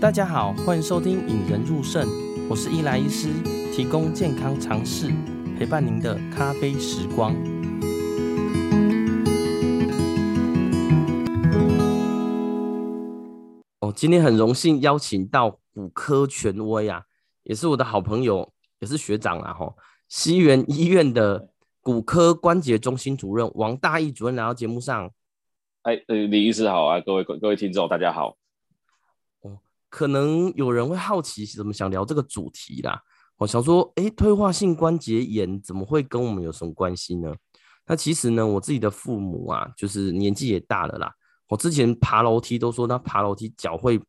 [0.00, 2.06] 大家好，欢迎收听引人入胜，
[2.48, 3.32] 我是伊莱医师，
[3.74, 5.12] 提供健康常识，
[5.58, 7.34] 陪伴您的咖啡时光。
[13.80, 17.02] 哦，今天很荣幸邀请到骨科权威啊，
[17.42, 19.76] 也是我的好朋友，也是学长啊，吼，
[20.08, 21.48] 西园医院的
[21.80, 25.10] 骨科关节中心主任王大义主任来到节目上。
[25.82, 28.36] 哎，李医师好啊，各位各位听众大家好。
[29.88, 33.00] 可能有人会好奇，怎么想聊这个主题啦？
[33.36, 37.32] 我想说，哎，退化性关节炎怎么会跟我们有什么关系呢？
[37.86, 41.12] 那其实呢，我自己的父母啊，就是年纪也大了啦。
[41.48, 44.00] 我之前爬楼梯都说，他爬楼梯脚会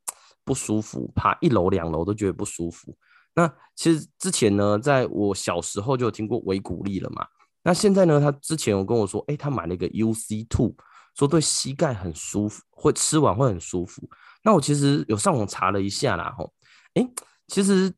[0.43, 2.93] 不舒服，爬一楼两楼都觉得不舒服。
[3.35, 7.25] 那其实之前呢，在我小时候就有听过维骨力了嘛。
[7.63, 10.75] 那现在呢，他之前有跟我说，哎，他买了一个 UC Two。
[11.15, 14.01] 说对膝盖很舒服，会吃完会很舒服。
[14.43, 16.53] 那我其实有上网查了一下啦，吼，
[16.93, 17.05] 哎，
[17.47, 17.93] 其实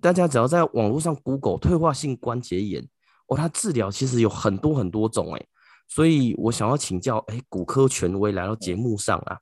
[0.00, 2.82] 大家只要在网络上 Google 退化性关节炎，
[3.26, 5.46] 哦，它治疗其实有很多很多种，哎，
[5.88, 9.38] 所以我想要请教，哎，骨科权威来到节目上啊，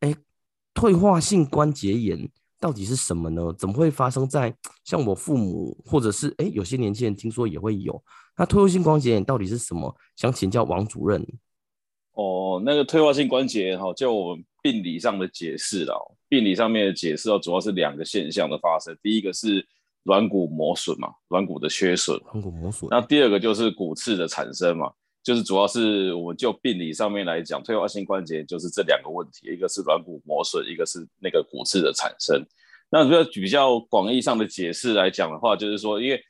[0.00, 0.14] 哎，
[0.74, 3.52] 退化性关节炎到底是什么呢？
[3.56, 4.52] 怎么会发生在
[4.84, 8.02] 像我父母，或者是哎有些年轻人听说也会有？
[8.36, 9.94] 那退化性关节炎到底是什么？
[10.16, 11.24] 想请教王主任。
[12.16, 15.94] 哦，那个退化性关节哈，就我们病理上的解释了。
[16.28, 18.96] 病理上面的解释哦，主要是两个现象的发生。
[19.02, 19.64] 第一个是
[20.02, 22.18] 软骨磨损嘛，软骨的缺损。
[22.32, 22.88] 软骨磨损。
[22.90, 24.90] 那第二个就是骨刺的产生嘛，
[25.22, 32.42] 就是主要是我们就病理上面来讲，退化性关节就是这两个问题，一个是软骨磨损，一个是那个骨刺的产生。
[32.90, 36.20] 那比较比较广义上的解释来讲的话，就是说，因为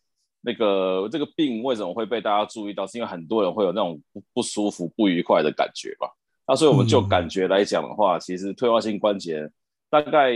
[0.47, 2.87] 那个这个病为什么会被大家注意到？
[2.87, 6.09] 是因为很多人会有那种不不舒服、不愉快的感觉吧？
[6.47, 9.51] 那所以我们就感觉来讲的话，嗯、其实退化性关节
[9.91, 10.35] 大概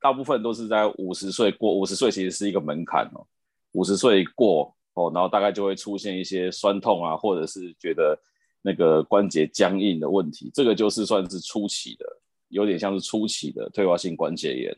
[0.00, 3.26] 大部分都是在五十岁过，五十岁其实是一个门槛哦。
[3.72, 8.18] 五十岁过哦，然后大概就会出现一些酸痛啊，或者是觉得
[8.62, 12.06] 那个关节僵硬的问题，这个就是算是初期的，
[12.48, 14.74] 有点像是初期的退化性关节炎。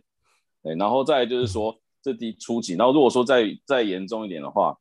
[0.65, 1.73] 对，然后再就是说。
[2.07, 4.79] 嗯这第初级，然后如果说再再严重一点的话，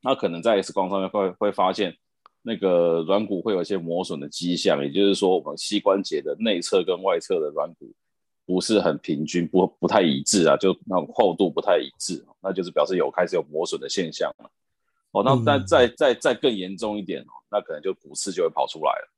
[0.00, 1.94] 那可能在 X 光上面会会发现
[2.40, 7.92] 那个软骨会有一些磨损的迹象，也就是说我们膝关节的内侧跟外侧的软骨
[8.46, 14.50] 不是很平均，不不太一致啊，就那种厚度不太一致，那就是表示有开始有磨损的现象了。
[15.10, 19.08] 哦，那但再再再更严重一点哦，那可能就骨刺就会跑出来了。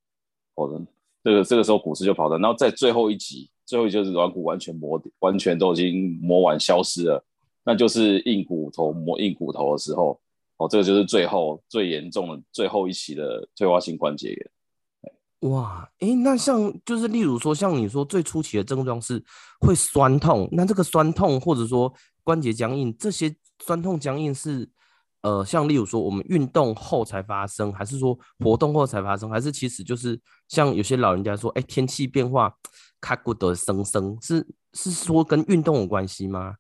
[0.57, 0.85] 哦，
[1.23, 3.49] 这个这个时候骨刺就跑的，然后在最后一级。
[3.71, 7.25] 最后就是软骨完全磨，完全都已经磨完消失了，
[7.63, 10.21] 那就是硬骨头磨硬骨头的时候，
[10.57, 15.51] 哦，这个就是最后最严重的最后一期的退化性关节炎。
[15.53, 19.23] 哇，哎、那像就是例如说，像你说最初期的症状是
[19.61, 21.95] 会酸痛，那这个酸痛或者说
[22.25, 23.33] 关节僵硬，这些
[23.65, 24.69] 酸痛僵硬是
[25.23, 32.55] 呃，像例如说我们运动后才发生，还是说活动后才发生，还是其实就是像有些老人家说，哎、欸，天气变化。
[33.03, 36.57] 卡骨的生生是是说跟运动有关系吗？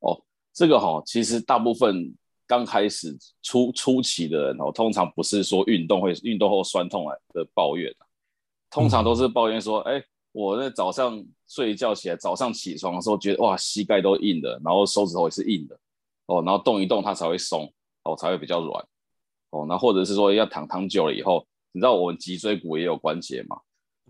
[0.00, 0.20] 哦，
[0.52, 2.12] 这个哈、哦，其实大部分
[2.44, 7.94] 刚开始初初期的人哦，通常不是说运动会运动后酸痛来的抱怨，
[8.68, 15.78] 通常都是抱怨说，哎、嗯，我那早上睡一觉起来，早上起床的时候觉得哇，膝盖都硬的，然后手指头也是硬的，
[16.26, 17.72] 哦，然后动一动它才会松，
[18.04, 18.84] 哦，才会比较软，
[19.50, 23.56] 哦，那或者是说要躺躺久了以后，你知道我们脊椎骨也有关节嘛？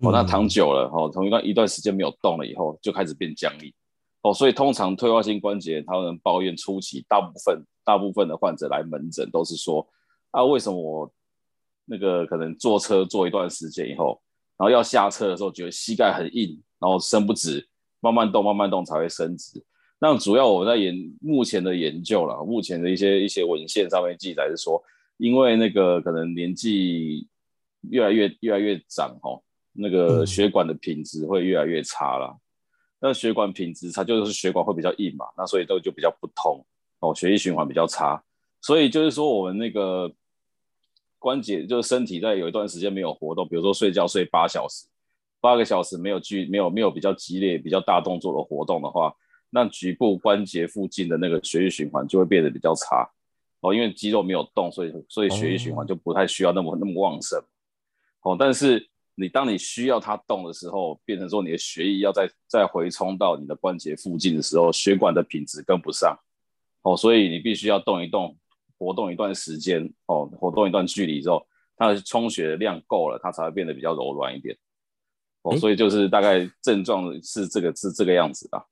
[0.02, 3.72] 哦，那躺久了，哦，从一段一段时间没有动了以后，就开始变僵硬，
[4.22, 9.86] 哦，所以通常退化性关节，他们抱怨初期，大部分大部分的患者来门诊都是说，
[10.30, 11.12] 啊，为什么我
[11.84, 14.20] 那个可能坐车坐一段时间以后，
[14.56, 17.68] 然后要下车的时候，觉得膝盖很硬，然后伸不直，
[17.98, 19.62] 慢慢动慢慢动才会伸直。
[20.00, 24.82] 那主要我在研目前的研究了，目前的一些一些文献上面记载是说，
[25.18, 27.28] 因为那个可能年纪
[27.82, 29.40] 越来越越来越长，哦。
[29.72, 32.40] 那个血管的品质会越来越差了，嗯、
[33.02, 36.62] 那血管品质差就是血管会比较硬嘛，那所以都就比较不通
[36.98, 38.20] 哦，血液循环比较差，
[38.60, 40.12] 所以就是说我们那个
[41.20, 44.88] 关节就是身体在有一段时间没有活动，比如说睡觉睡八小时，
[45.40, 49.14] 八个小时没有剧没有没有比较激烈比较大动作的活动的话，
[49.50, 53.08] 那局部关节附近的那个血液循环就会变得比较差。
[53.60, 57.38] 哦，因为肌肉没有动，所以所以血液循环就不太需要那么、哦、那么旺盛。
[58.22, 58.86] 哦，但是。
[59.16, 66.18] 你当你需要它动的时候，变成说你的血液要再再回冲到你的关节附近的时候，血管的品质跟不上，
[66.80, 68.34] 哦，所以你必须要动一动，
[68.78, 71.46] 活动一段时间，哦，活动一段距离之后，
[71.76, 74.56] 它的充血的量够了，它才会变得比较柔软一点，
[75.42, 78.64] 哦，所以就是大概症状是这个是这个样子的。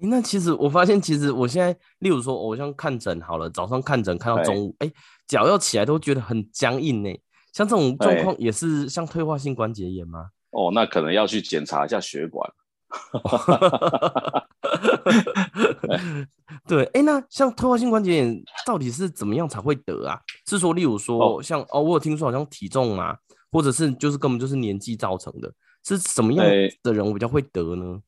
[0.00, 4.90] 对，那其实我发现，其实我现在，例如说，我像看诊好了，早上看诊看到中午，哎，
[5.26, 7.10] 脚要起来都觉得很僵硬呢。
[7.52, 10.30] 像这种状况也是像退化性关节炎吗？
[10.50, 12.50] 哦，那可能要去检查一下血管。
[16.66, 20.18] 对，哎，那像退化性关节炎到底是怎么样才会得啊？
[20.46, 23.16] 是说，例如说，像哦，我有听说好像体重啊，
[23.50, 25.52] 或者是就是根本就是年纪造成的，
[25.84, 26.44] 是什么样
[26.82, 28.00] 的人比较会得呢？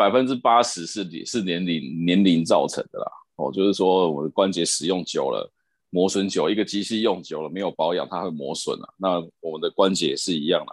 [0.00, 3.06] 百分之八十是是年龄年龄造成的啦。
[3.36, 5.52] 哦，就是说我的关节使用久了，
[5.90, 8.94] 磨损久，一个机器用久了没有保养，它会磨损了。
[8.96, 10.72] 那我们的关节也是一样的。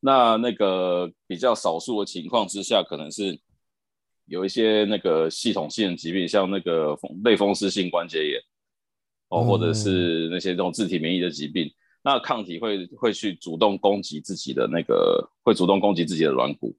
[0.00, 3.38] 那那个比较少数的情况之下，可能是
[4.24, 8.40] 有一些那个系统性的疾病，像那个类风湿性关节炎
[9.28, 11.70] 哦，或者是那些这种自体免疫的疾病，
[12.02, 16.74] 那抗体会会去主动攻击自己的那个，会主动攻击自己的软骨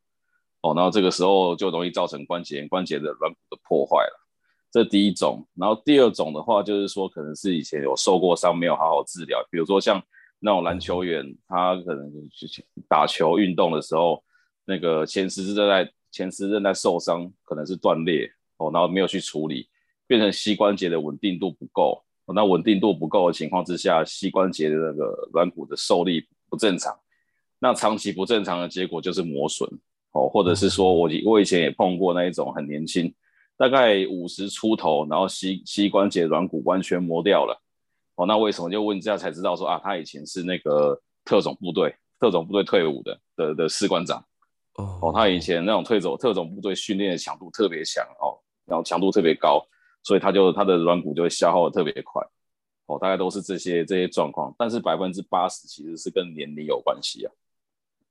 [0.62, 4.28] 哦，然后这个时候就容易造成关节，关节的软骨的破坏了。
[4.72, 10.02] 这第一种，然后第二种的话，就是说可能是以前有受过伤，没有好好治疗，比如说像。
[10.40, 12.14] 那种篮球员，他可能
[12.88, 14.24] 打球运动的时候，
[14.66, 19.68] 那个前十字韧带前十字韧带受伤，可能是断裂哦，然后没有去处理，
[20.06, 22.04] 变成膝关节的稳定度不够。
[22.28, 26.96] 那稳定度不够的情况之下，膝关节的那个软骨的受力不正常。
[27.58, 29.68] 那长期不正常的结果就是磨损
[30.18, 33.14] 哦，或者是说我我以前也碰过那一种很年轻，
[33.56, 37.62] 大概五十出头，然后膝膝关节软骨完全磨掉了。
[38.16, 44.20] 哦，那为什么就问这样才知道说啊，他以前是那个特种部队，特种部队退伍的的的士官长。
[44.74, 48.34] 哦，哦，他以前那种退走特种部队训练的强度特别强哦，
[48.66, 49.64] 然后强度特别高，
[50.02, 52.26] 所以他就他的软骨就会消耗的特别快。
[52.88, 57.32] 哦，大概都是这些这些状况，但是百分之八十其实是跟年龄有关系啊。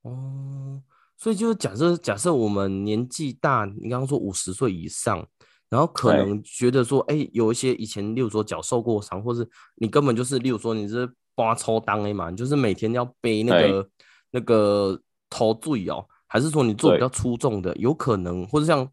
[0.02, 0.80] 哦，
[1.16, 5.26] 所以就是假设假设我们年纪大，你刚刚说五十岁以上。
[5.68, 13.88] 然后可能觉得说，哎、欸，有一些以前，例如说脚受过伤，或是你根本就是，例如说你是刮抽裆的嘛，你就是每天要背那个
[14.30, 14.96] 那个
[15.28, 18.84] 头坠哦，还是说你做比较粗重的，有可能，或者像，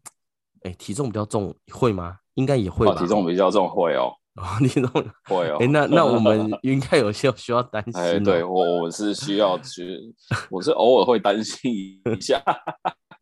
[0.62, 2.16] 哎、欸，体重比较重会吗？
[2.34, 2.96] 应该也会吧。
[2.96, 4.12] 体重比较重会哦，
[4.58, 4.90] 体重
[5.24, 5.56] 会哦。
[5.60, 8.20] 哎、欸，那 那我们应该有些需要担心、哦。
[8.20, 10.14] 对我我是需要去，
[10.50, 12.42] 我是偶尔会担心一下。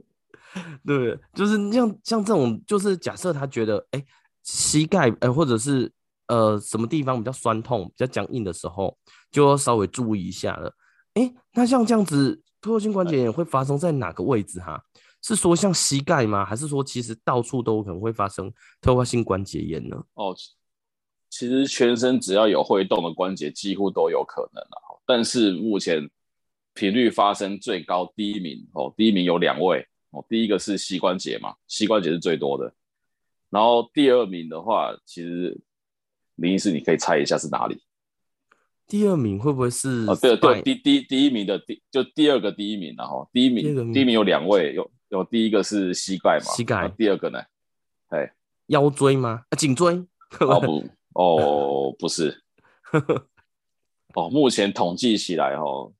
[0.86, 4.06] 对，就是像像这种，就是假设他觉得，哎、欸，
[4.42, 5.90] 膝盖，哎、欸，或者是
[6.28, 8.96] 呃什么地方比较酸痛、比较僵硬的时候，
[9.30, 10.74] 就要稍微注意一下了。
[11.14, 14.82] 哎、欸，那像这样子，退化性关节炎会发生在哪个位置哈？
[15.22, 16.44] 是说像膝盖吗？
[16.44, 19.96] 还是说其实到处都可能会发生退化性关节炎呢？
[20.14, 20.34] 哦，
[21.32, 25.00] 其实全身只要有会动的关节，几乎都有可能了。
[25.06, 26.06] 但是目前
[26.74, 29.86] 频率发生最高第一名哦，第一名有两位。
[30.10, 32.70] 哦，第一个是膝关节嘛，膝关节是最多的。
[33.48, 35.58] 然后第二名的话，其实
[36.34, 37.82] 林医师你可以猜一下是哪里？
[38.86, 40.04] 第二名会不会是？
[40.06, 46.86] 哦，对对，第第第一名的第就第二个第一名，然后第一名第一名有两位，有有第一个是膝盖嘛，膝盖。
[46.90, 47.38] 第二个呢？
[48.08, 48.34] 哎，
[48.66, 49.44] 腰椎吗？
[49.48, 49.94] 啊，颈椎？
[50.40, 50.84] 哦不，
[51.14, 52.42] 哦不是。
[54.14, 55.92] 哦，目前统计起来哦，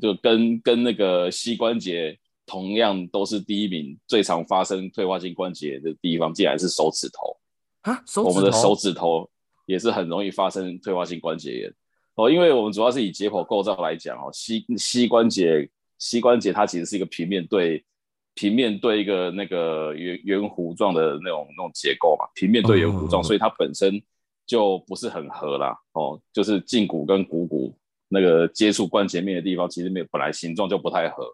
[0.00, 2.18] 就跟跟那个膝关节。
[2.50, 7.36] 同样都是第一名，最常发生退化性关节的地方，竟然是手指头
[7.82, 8.02] 啊！
[8.06, 9.28] 手指头，我们的手指头
[9.66, 11.74] 也是很容易发生退化性关节炎
[12.14, 17.84] 哦，因为我们主要是以解剖构造来讲哦，膝膝关节膝关节它其实是一个平面对
[18.32, 24.02] 平面对一个那个圆圆弧状的那种那种结构嘛，平面对圆弧状，所以它本身
[24.48, 27.78] 就不是很合啦哦，就是胫骨跟股骨
[28.08, 31.24] 那个接触关节面的地方，其实没有本来形状就不太合。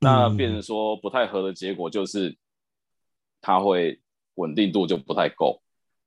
[0.00, 2.36] 那变成说不太合的结果就是，
[3.40, 4.00] 它会
[4.34, 5.62] 稳定度就不太够。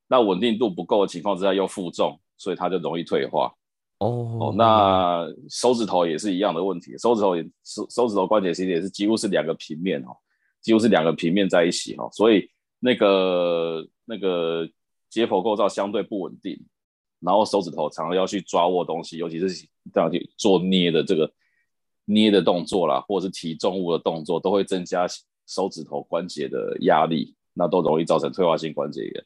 [0.07, 3.53] 那稳定度不够的情况之下又负重，所以它就容易退化。
[3.99, 10.11] 哦，那手指头也是一样的问题，手指头也手手指头关节其实也是几乎是两个平面哦，
[10.59, 14.67] 几乎是两个平面在一起哈，所以那个那个
[15.13, 16.59] 解剖构造相对不稳定，
[17.19, 21.31] 然后手指头常常要去抓握东西，尤其是这样去做捏的这个。
[22.05, 25.07] 捏的动作啦，或者是提重物的动作，都会增加
[25.47, 29.25] 手指头关节的压力，那都容易造成退化性关节炎。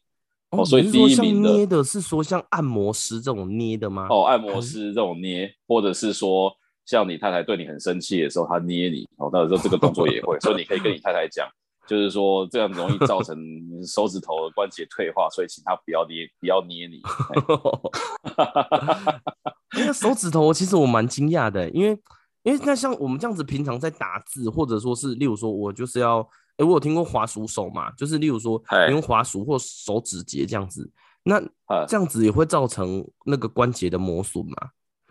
[0.51, 4.06] 哦，所以第一名的，捏的是说像按摩师这种捏的吗？
[4.12, 11.50] 哦，按摩师这种捏，或者是说像你太太对你很生气的时候，她捏你，哦，那时候这个动作也会，所以你可以跟你太太讲，
[11.88, 13.38] 就是说这样容易造成
[13.86, 17.01] 手指头的关节退化，所以请他不要捏，不要捏你。
[19.86, 22.00] 那手指头其实我蛮惊讶的，因为。
[22.44, 26.22] 因为那像我们这样子平常在打字，或者说是例如说我就是要，
[26.56, 30.89] 哎、欸，我有听过滑鼠手嘛，就是例如说你用滑鼠或手指节这样子，
[31.24, 31.41] 那
[31.89, 34.56] 这样子也会造成那个关节的磨损嘛？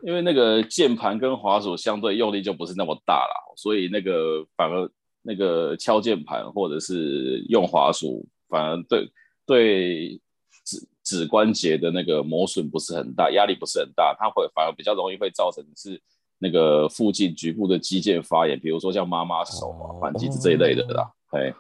[0.03, 4.91] 因为那个键盘跟滑鼠相对用力就不是那么大了，所以那个反而
[5.27, 9.11] 那个敲键盘或者是用滑鼠，反而对
[9.45, 10.21] 对
[10.65, 16.01] 指指关节的那个磨损不是很大，压力不是很大，它会反而比较容易会造成是。
[16.39, 21.11] 那个附近局部的肌腱发炎，比如说像妈妈手啊、反肌这一类的啦。
[21.31, 21.55] 哎，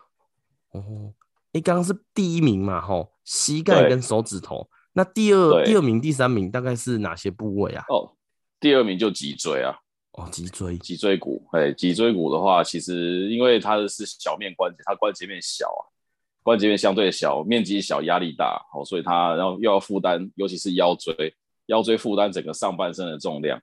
[0.73, 1.15] 哦，
[1.55, 2.79] 哎刚刚是第一名嘛？
[2.79, 4.69] 吼，膝盖跟手指头。
[4.93, 7.87] 那第二、第二名、第三名大概是哪些部位啊？
[7.89, 8.13] 哦，
[8.61, 9.79] 第二名就脊椎啊。
[10.17, 11.47] 哦，脊椎，脊椎骨。
[11.53, 15.83] 哎，脊椎骨的话，其实因为它是小面关节，它关节面小啊，
[16.43, 21.35] 关节面相对小，面积小，压力大，哦，所以它然后又要负担，尤其是腰椎，
[21.67, 23.61] 腰椎负担整个上半身的重量。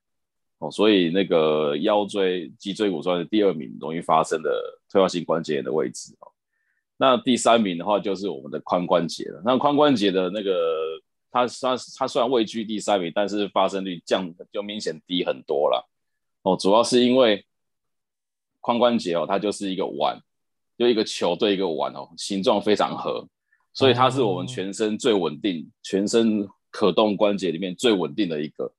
[0.60, 4.50] 哦所以那个腰椎、脊椎骨算是第二名容易发生的
[4.90, 6.32] 退化性关节炎的位置哦。
[6.96, 9.42] 那第三名的话就是我们的髋关节了。
[9.44, 10.54] 那髋关节的那个，
[11.32, 15.90] 它算它虽然位居第三名，但是发生率降就明显低很多了。
[16.44, 17.46] 哦，主要是因为
[18.62, 20.18] 髋关节哦，它就是一个碗，
[20.78, 23.28] 就一个球对一个碗哦，形状非常合，
[23.74, 28.72] 所以它是我们全身最稳定、全身可动关节里面最稳定的一个。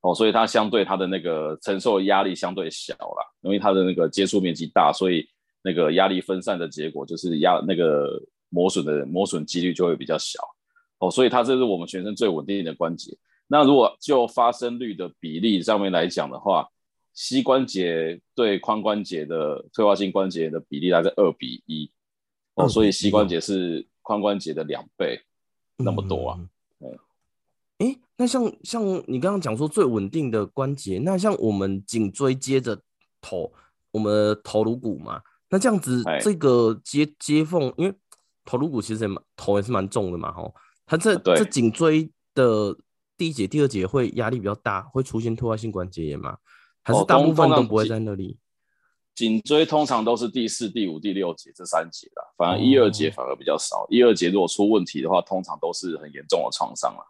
[0.00, 5.28] 哦，所以它相对它的那个承受压力相对小啦，因为它的那个接触面积大，所以
[5.60, 10.38] 那个压力分散的结果就是压那个磨损的磨损几率就会比较小。
[11.00, 13.16] 哦，所以它这是我们全身最稳定的关节。
[13.48, 16.68] 那如果就发生率的比例上面来讲的话，
[17.18, 21.90] 膝关节对髋关节的退化性关节的比例大概二比一。
[22.54, 25.20] 哦，所以膝关节是髋关节的两倍
[25.78, 26.38] 那么多啊。
[26.78, 26.96] 嗯。
[27.78, 32.80] 哎，那像像你刚刚讲说最稳定的关节，那像我们颈椎接着
[33.20, 33.52] 头，
[33.90, 35.20] 我们的头颅骨嘛，
[35.50, 37.92] 那这样子这个接接缝，因为
[38.44, 40.54] 头颅骨其实也蛮头也是蛮重的嘛，吼，
[40.86, 42.78] 它这这颈椎的
[43.16, 46.38] 第一节、第二节会压力比较大，会出现退化性关节炎吗？
[46.88, 48.38] 还是大部分都不会在那里？
[49.14, 53.86] 颈椎通常都是第四、第五、第六节这三节啦，反而一二节反而比较少。
[53.90, 57.04] 一二节如果出问题的话，通常都是很严重的创伤了。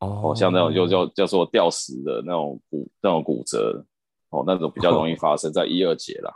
[0.00, 3.84] 哦，像那种就叫叫做吊死的那种骨那种骨折，
[4.30, 6.32] 哦，那种比较容易发生在一二节啦。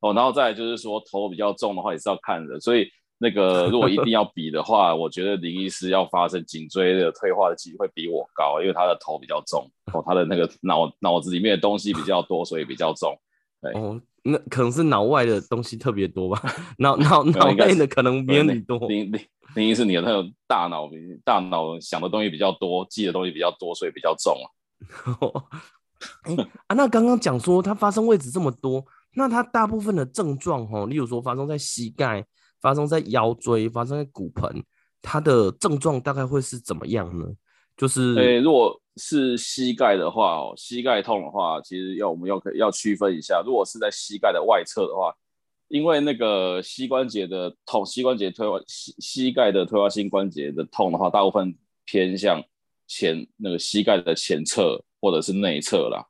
[0.00, 2.86] 哦，然后再来就是说头比较重的话也是要看的，所以
[3.18, 13.18] 那个 如果一定要比的话，我觉得林医师要发生颈椎的退化的几率会比我高，因为他的头比较重，哦，他的那个脑脑子里面的东西比较多，所以比较重。
[13.60, 16.42] 对，哦，那可能是脑外的东西特别多吧，
[16.78, 18.78] 脑 脑脑内的可能没有你多。
[19.54, 20.90] 原因是你的那种大脑，
[21.24, 24.46] 大脑想的东西比较多，记的东西比较多，所以比较重啊。
[26.24, 32.22] 欸、啊，那刚刚讲说它发生位置这么多，那它大部分的症状哦，例如说发生在膝盖、
[32.60, 34.62] 发生在腰椎、发生在骨盆，
[35.02, 37.26] 它的症状大概会是怎么样呢？
[37.76, 45.14] 就是，诶、如果是膝盖的话哦，膝盖痛的话，其实要我们要可要区分一下，如果是在膝盖的外侧的话。
[45.68, 51.52] 因为那个膝关节的痛，膝关节退化，膝膝盖的退化性关节的痛的话，大部分
[51.84, 52.40] 偏向
[52.86, 56.06] 前那个膝盖的前侧或者是内侧啦。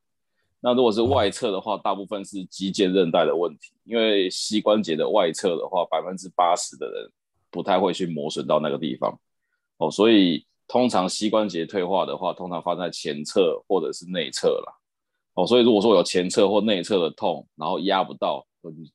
[0.60, 3.72] 那如果是外侧的话，大部分是肌腱韧带的问题。
[3.84, 7.10] 因为膝关节的外侧的话，百分之八十的人
[7.50, 9.18] 不太会去磨损到那个地方
[9.78, 14.72] 哦，所以通常膝关节退化的话，通常发生在前侧或者是内侧啦。
[15.34, 18.46] 哦，所以如果说有前侧或内侧的痛，然后压不到。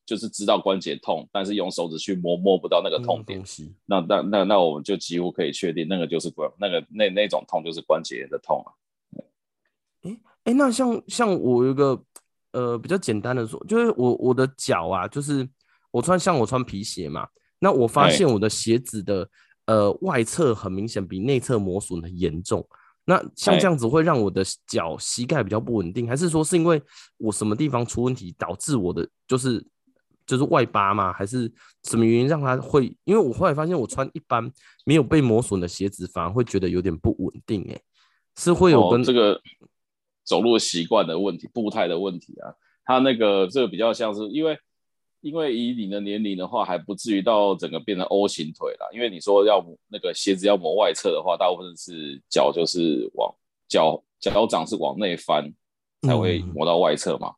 [0.05, 3.41] 就是知道关节痛，但是用手指去摸摸不到那个痛点，
[3.85, 8.69] 那那那那我们就几乎可以确定，那个就是关那个那那种痛就是关节炎的痛啊。
[10.43, 12.01] 哎、那像像我有一个
[12.51, 15.47] 呃比较简单的说，就是我我的脚啊，就是
[15.91, 17.27] 我穿像我穿皮鞋嘛，
[17.59, 19.21] 那我发现我的鞋子的、
[19.67, 22.67] 欸、呃外侧很明显比内侧磨损很严重。
[23.05, 26.81] 那像这样子会让我的脚膝盖比较不稳定，还是说是因为
[27.17, 29.65] 我什么地方出问题导致我的就是
[30.25, 31.11] 就是外八吗？
[31.11, 31.51] 还是
[31.83, 32.95] 什么原因让它会？
[33.03, 34.49] 因为我后来发现我穿一般
[34.85, 37.67] 没有被磨损的鞋子，反而会觉得有点不稳定。
[37.71, 37.81] 哎，
[38.37, 39.41] 是会有跟、哦、这个
[40.31, 42.55] 走路习惯的问题、步态的问题啊。
[42.85, 44.57] 他那个这个比较像是因为。
[45.23, 48.87] 因为以你的年龄的话，还不至于到整个变成 O 型腿啦。
[48.91, 53.31] 因为你说要那个鞋子要磨外侧的话，大部分是脚就是往
[53.69, 55.47] 脚脚掌是往内翻
[56.01, 57.35] 才会磨到外侧嘛。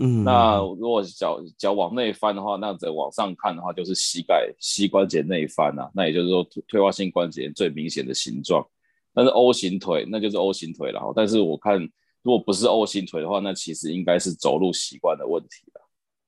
[0.00, 5.88] 嗯，那如果脚脚往内翻的话，那再往上看的话，就是膝盖膝关节内翻啊。
[5.94, 8.66] 那也就是说退化性关节最明显的形状。
[9.14, 11.12] 但是 O 型腿那就是 O 型腿了。
[11.14, 11.88] 但是我看
[12.22, 15.80] 如果不是 O 型腿的话，那其实应该是走路习惯的问题了。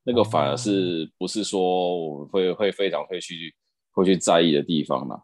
[0.04, 1.60] 那个反而是不是说
[1.96, 3.54] 我们会会非常会去
[3.92, 5.14] 会去在意的地方呢？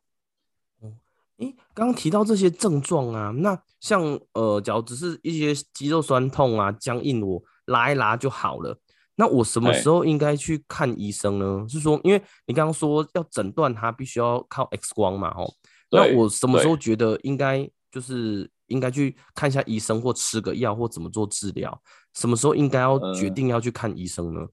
[0.80, 0.92] 哦，
[1.38, 8.78] 诶，刚刚提到这些症状啊，那像呃，假如只是一些肌肉酸痛啊、僵硬，我拉一拉就好了。
[9.16, 11.66] 那我什么时候应该去看医生呢？
[11.68, 15.52] 是说，因为你刚刚说要诊断它，必须要靠 X 光嘛，哦，
[15.90, 21.78] 那我什么时候觉得应该就是应该去看一下医生，或吃个药，或怎么做治疗？
[22.14, 24.46] 什么时候应该要决定要去看医生呢？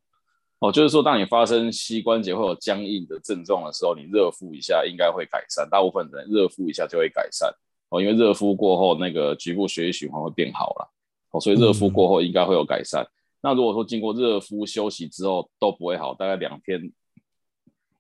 [0.60, 5.70] 哦，就是说，当你发生膝关节会有僵硬的症状的时候，你热敷一下应该会改善。
[5.70, 7.54] 大部分人热敷一下就会改善
[7.90, 10.92] 哦，因为热敷过后那个局部血液循环会变好了
[11.32, 13.04] 哦，所以热敷过后应该会有改善。
[13.04, 13.08] 嗯
[13.46, 16.92] 那如果说经过热敷休息之后都不会好，大概两天、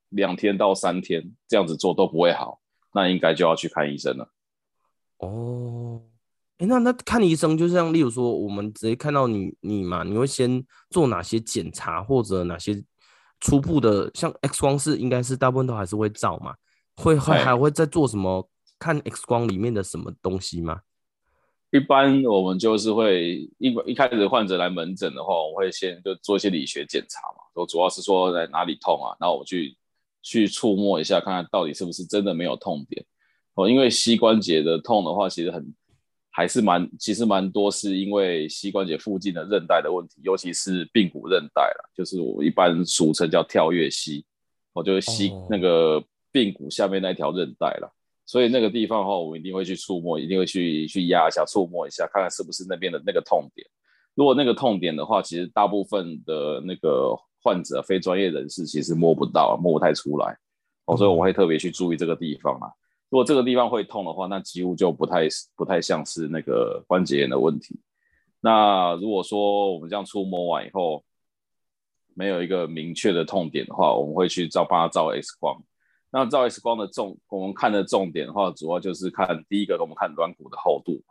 [0.09, 2.59] 两天到三天这样子做都不会好，
[2.95, 4.27] 那应该就要去看医生了。
[5.19, 6.01] 哦，
[6.57, 12.83] 哎、欸，那那看医生就像例如说，我们直接看到你你嘛，你会先做哪些检查或者哪些
[13.39, 16.53] 初步的，像 X 光是应该是大部分都还是会照嘛，
[16.95, 18.49] 会会还会再做什么？
[18.77, 20.81] 看 X 光里面的什么东西吗？
[21.71, 29.77] 一般我们就是会一一开始患者来门诊的话，我们会先就做一些理学检查嘛，都主要是说在哪里痛啊，然后我去
[30.21, 33.03] 去触摸一下，看看到底是不是真的没有痛点
[33.55, 33.69] 哦。
[33.69, 35.73] 因为膝关节的痛的话，其实很
[36.31, 44.23] 还是蛮其实蛮多是因为膝关节附近的韧带的问题，尤其是髌骨韧带啦，就是我一般俗称叫跳跃膝，
[44.73, 47.89] 哦就是膝那个髌骨下面那条韧带啦。
[48.27, 53.67] 所以那个地方的话，我们一定会去触摸，一定会去去压一下、触摸一下，看看是不是那边的那个痛点。
[54.15, 60.35] 如果那个痛点的话，其实大部分的那个患者、非专业人士其实摸不到，摸不太出来。
[60.85, 62.67] 哦，所以我会特别去注意这个地方啊。
[63.09, 67.79] 如果这个地方会痛的话，那几乎就不太不太像是那个关节炎的问题。
[68.41, 71.03] 那如果说我们这样触摸完以后，
[72.13, 75.61] 没有一个明确的痛点的话，我们会去照帮他照 X 光。
[76.11, 81.01] 那照 X 光的重，我们看的重点的话，主要就是看第一个，我们看软骨的厚度。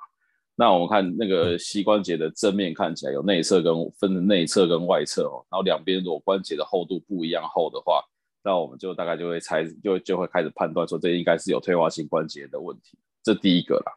[0.56, 8.02] 那我们看那个膝关节的正面看起来有内侧跟分的内侧跟外侧哦，然后两边如果关节的厚度不一样厚的话，
[8.44, 12.98] 那我们就大概就会猜，就就会开始判断说这应该是有退化性关节的问题。
[13.22, 13.92] 这第一个啦。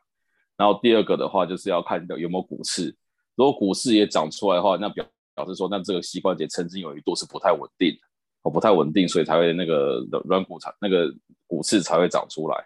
[0.56, 2.96] 然后第二个的话，就是要看有没有骨刺。
[3.36, 5.06] 如果骨刺也长出来的话，那表
[5.36, 8.00] 表示说，那这个膝关节曾经有一度是不太稳定的。
[8.44, 11.14] 哦不太稳定，所以才会那个软骨才那个
[11.46, 12.66] 骨刺才会长出来。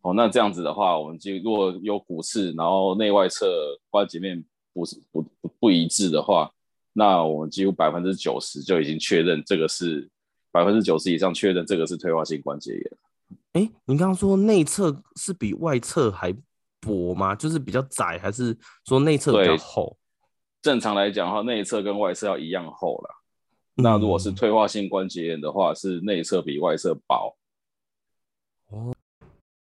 [0.00, 3.46] 哦，那这样子的话，我们就如果有骨刺，然后内外侧
[3.88, 6.50] 关节面不是不不不一致的话，
[6.92, 10.10] 那我们几乎百分之九十就已经确认这个是
[10.52, 12.98] 百分之九十以上确认这个是退化性关节炎。
[13.54, 16.32] 哎，你刚刚说内侧是比外侧还
[16.80, 17.34] 薄吗？
[17.34, 19.96] 就是比较窄，还是说内侧比较厚？
[20.62, 23.10] 正常来讲的话，内侧跟外侧要一样厚了。
[23.74, 27.36] 那如果是退化性关节炎的话，是内侧比外侧薄。
[28.68, 28.94] 哦，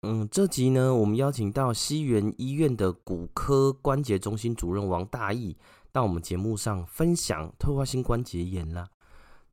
[0.02, 5.56] 嗯，这集呢，我们邀请到西园医院的骨科关节中心主任王大义
[5.92, 8.88] 到我们节目上分享退化性关节炎啦。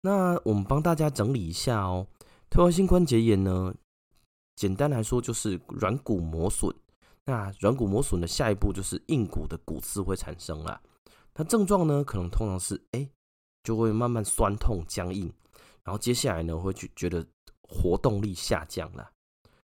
[0.02, 2.08] 那我们帮大家整理一下哦，
[2.50, 3.74] 退化性关节炎呢，
[4.56, 6.76] 简单来说就是软骨磨损。
[7.26, 10.82] 那软骨磨损的下一步就是硬骨的骨刺会产生啦。
[11.36, 13.10] 那症状呢，可能通常是哎。
[13.62, 15.32] 就会慢慢酸痛僵硬，
[15.84, 17.24] 然后接下来呢，会去觉得
[17.62, 19.12] 活动力下降了。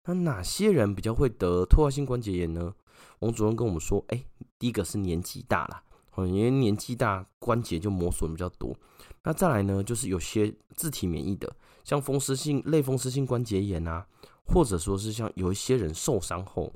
[0.05, 2.73] 那哪些人比较会得退化性关节炎呢？
[3.19, 4.25] 王主任跟我们说，哎，
[4.57, 5.83] 第一个是年纪大了
[6.23, 8.75] 因为年纪大关节就磨损比较多。
[9.23, 11.51] 那再来呢，就是有些自体免疫的，
[11.83, 14.05] 像风湿性类风湿性关节炎啊，
[14.45, 16.71] 或者说是像有一些人受伤后，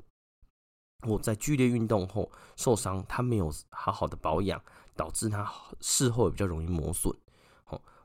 [1.06, 4.60] 或在剧烈运动后受伤，他没有好好的保养。
[4.96, 5.50] 导致他
[5.80, 7.14] 事后也比较容易磨损，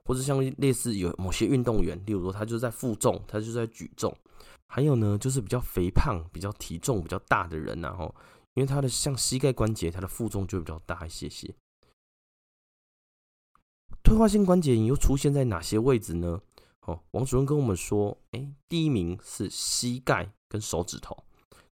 [0.06, 4.16] 或者像类似有某些运动员，例如说他就在负重，他就在举重，
[4.70, 8.14] 还有呢就是比较肥胖、比较体重比较大的人，然后
[8.56, 11.56] 因为它的像膝盖关节，它的负重就比较大一些些。
[14.04, 16.42] 退化性关节炎又出现在哪些位置呢？
[16.82, 21.24] 哦，王主任跟我们说，哎，第一名是膝盖跟手指头，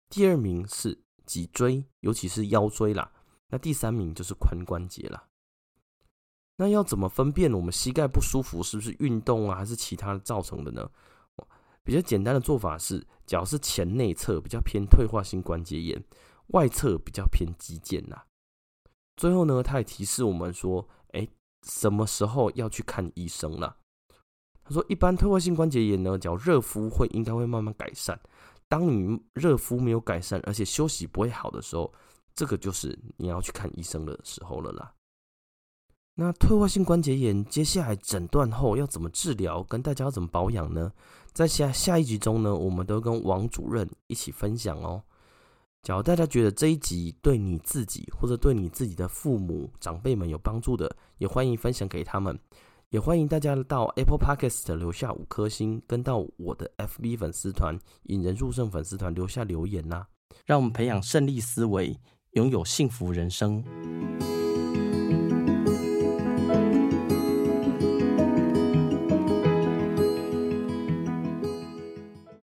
[0.10, 3.12] 第二名是脊椎，尤其是腰椎啦。
[3.50, 5.28] 那第三名就是髋关节了。
[6.58, 10.92] 那要怎么分辨我们膝盖不舒服是不是运动啊，还是其他造成的呢？
[11.84, 16.04] 比较简单的做法是，假如是前内侧比较偏退化性关节炎，
[16.48, 18.24] 外侧比较偏肌腱呐。
[19.16, 21.28] 最后呢，他也提示我们说，哎，
[21.68, 23.78] 什么时候要去看医生了？
[24.64, 28.20] 他说，一般退化性关节炎呢，只要热敷会应该会慢慢改善。
[28.68, 31.94] 当你热敷没有改善，而且休息不会好的时候。
[32.36, 34.94] 这个就是你要去看医生的时候了啦。
[36.14, 40.94] 那退化性关节炎接下来诊断后要怎么治疗，跟大家要怎么保养呢？
[41.34, 45.04] 在下下一集中呢，我们都跟王主任一起分享哦。
[45.84, 52.38] 假如大家觉得这一集对你自己或者对你自己的父母长辈们有帮助的，也欢迎分享给他们。
[52.90, 60.08] 也欢迎大家到 Apple Podcast 留下五颗星，跟到我的 FB 粉丝团引人入胜粉丝团留下留言啦、啊，
[60.46, 61.98] 让我们培养胜利思维，
[62.32, 63.62] 拥有幸福人生。